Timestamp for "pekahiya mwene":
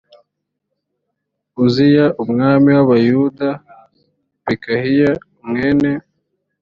4.43-5.91